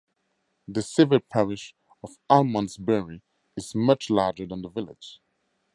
The 0.67 0.81
civil 0.81 1.19
parish 1.19 1.75
of 2.03 2.17
Almondsbury 2.27 3.21
is 3.55 3.75
much 3.75 4.09
larger 4.09 4.47
than 4.47 4.63
the 4.63 4.69
village. 4.69 5.19